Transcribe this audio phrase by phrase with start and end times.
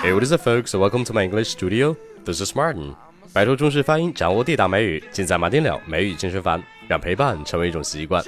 [0.00, 0.72] Hey, what is up, folks?
[0.72, 1.94] Welcome to my English studio.
[2.24, 2.94] This is Martin.
[3.34, 8.24] 摆脱中式发音，掌握地道美语，尽在马丁了美语健身房，让陪伴成为一种习惯。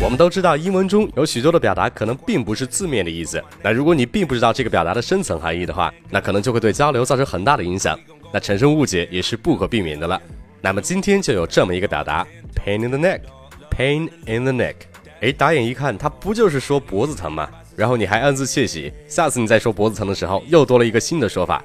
[0.00, 3.42] 我们都知道，英文中有许多的表达可能并不是字面的意思。
[3.60, 7.98] 那如果你并不知道这个表达的深层含义的话，那可能就会对交流造成很大的影响。
[8.32, 10.20] 那产生误解也是不可避免的了。
[10.60, 14.74] 那么今天就有这么一个表达，pain in the neck，pain in the neck。
[15.20, 17.48] 哎，打眼一看，它不就是说脖子疼吗？
[17.74, 21.62] 然后你还暗自窃喜，下次你再说脖子疼的时候，又多了一个新的说法。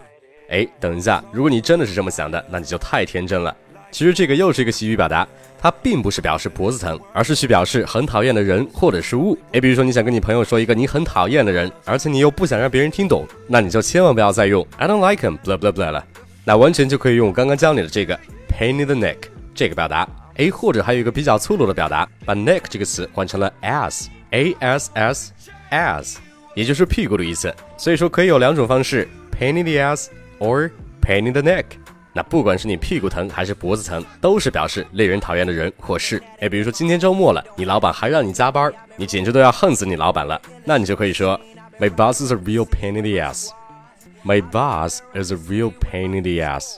[0.49, 3.55] 哎，等一下，如果你真的是这么想的，那你就太天真了。
[3.93, 5.25] 其实这个又是一个习语表达，
[5.61, 9.37] 它并不是表示脖子疼，而是去表示很讨厌的人或者是物。
[9.51, 16.03] 诶，比如说你想跟你朋友说一个你很讨厌的人，而且你又不想让别人听懂，那你就千万不要再用 I don't like him blah blah blah 了，
[16.43, 18.19] 那完全就可以用刚刚教你的这个
[18.49, 19.17] pain in the neck
[19.53, 20.09] 这个表达。
[20.37, 25.31] 诶，或者还有一个比较粗鲁的表达，把 neck 这个词换成了 ass a s s
[25.69, 26.15] ass，
[26.55, 27.53] 也就是屁股的意思。
[27.77, 29.07] 所以说可以有两种方式
[29.39, 30.07] ，pain in the ass
[30.39, 31.65] or pain in the neck。
[32.15, 36.21] 那不管是你屁股疼还是脖子疼，都是表示令人讨厌的人或事。
[36.39, 40.39] 哎，比如说今天周末了，你老板还让你加班，你简直都要恨死你老板了。
[40.63, 41.39] 那你就可以说
[41.79, 43.49] ，My boss is a real pain in the ass.
[44.23, 46.77] My boss is a real pain in the ass.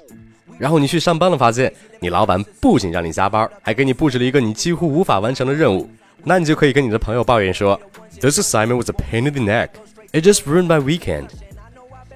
[0.57, 5.89] 然后你去上班了，发现你老板不仅让你加班，还给你布置了一个你几乎无法完成的任务。
[6.23, 7.79] 那你就可以跟你的朋友抱怨说
[8.21, 9.71] ，This assignment was a pain in the neck.
[10.13, 11.27] It just ruined my weekend.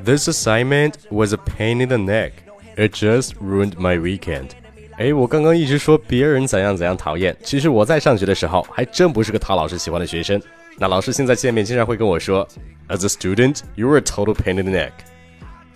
[0.04, 2.32] This assignment was a pain in the neck.
[2.80, 4.52] It just ruined my weekend.
[4.98, 10.42] 哎，我刚刚一直说别人怎样怎样讨厌，其实我在上学的时候还真不是个讨老师喜欢的学生。
[10.78, 12.48] 那老师现在见面经常会跟我说
[12.88, 14.92] ，As a student, you were a total pain in the neck.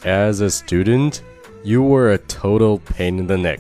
[0.06, 1.18] As a student,
[1.62, 3.60] you were a total pain in the neck.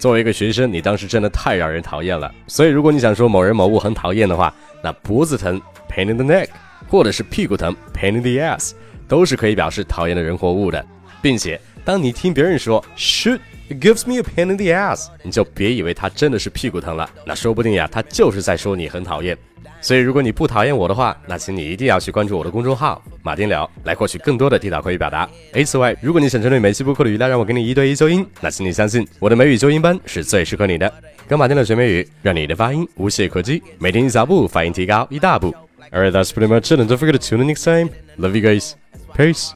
[0.00, 2.34] 作为一个学生，你当时真的太让人讨厌了。
[2.48, 6.48] 所以，如果你想说某人某物很讨厌的话，那脖子疼 pain in the neck，
[6.88, 8.72] 或者是屁股疼 pain in the ass，
[9.06, 10.84] 都是可以表示讨厌的人或物的。
[11.22, 13.38] 并且，当你听别人说 shoot
[13.68, 19.36] it gives me a pain in the ass，你就别以为他真的是屁股疼了，那说不定呀，他就是在说你很讨厌。
[19.80, 25.28] 所以，如果你不讨厌我的话，那请你一定要去关注我的公众号“马丁聊”，来获取更多的地道口语表达。
[25.54, 30.92] 诶，此外，如果你想针对每期播客的语料让我给你一对一纠音，那请你相信我的美语纠音班是最适合你的。
[31.26, 35.52] 跟马丁聊学美语，让你的发音无懈可击，每天一小步，发音提高一大步。
[35.90, 37.90] Alright, that's pretty much it, and don't forget to tune in next time.
[38.18, 38.74] Love you guys.
[39.16, 39.50] Peace.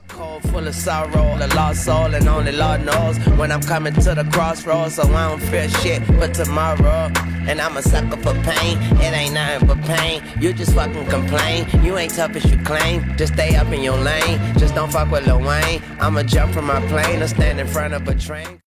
[0.47, 4.25] Full of sorrow, a lost soul, and only Lord knows when I'm coming to the
[4.33, 4.95] crossroads.
[4.95, 7.11] So I don't fear shit but tomorrow.
[7.49, 8.79] And I'm a sucker for pain.
[9.01, 10.23] It ain't nothing but pain.
[10.41, 11.67] You just fucking complain.
[11.85, 13.17] You ain't tough as you claim.
[13.17, 14.39] Just stay up in your lane.
[14.59, 15.81] Just don't fuck with Lil Wayne.
[16.01, 18.61] I'ma jump from my plane or stand in front of a train.